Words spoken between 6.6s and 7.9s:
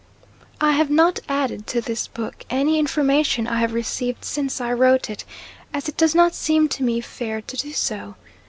to me fair to do